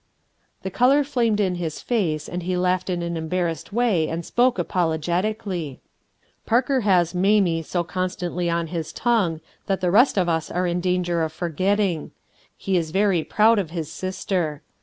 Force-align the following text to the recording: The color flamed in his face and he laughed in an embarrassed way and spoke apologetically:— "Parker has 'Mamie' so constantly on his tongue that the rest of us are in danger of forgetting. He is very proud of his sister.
The 0.63 0.71
color 0.71 1.03
flamed 1.03 1.39
in 1.39 1.53
his 1.61 1.79
face 1.79 2.27
and 2.27 2.41
he 2.41 2.57
laughed 2.57 2.89
in 2.89 3.03
an 3.03 3.15
embarrassed 3.15 3.71
way 3.71 4.09
and 4.09 4.25
spoke 4.25 4.57
apologetically:— 4.57 5.79
"Parker 6.47 6.81
has 6.81 7.13
'Mamie' 7.13 7.61
so 7.61 7.83
constantly 7.83 8.49
on 8.49 8.65
his 8.73 8.91
tongue 8.91 9.41
that 9.67 9.79
the 9.79 9.91
rest 9.91 10.17
of 10.17 10.27
us 10.27 10.49
are 10.49 10.65
in 10.65 10.81
danger 10.81 11.21
of 11.21 11.31
forgetting. 11.31 12.09
He 12.57 12.77
is 12.77 12.89
very 12.89 13.23
proud 13.23 13.59
of 13.59 13.69
his 13.69 13.91
sister. 13.91 14.63